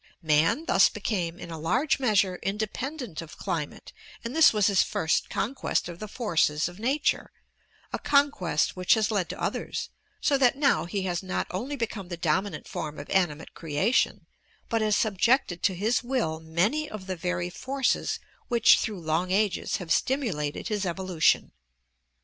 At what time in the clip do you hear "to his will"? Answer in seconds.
15.61-16.39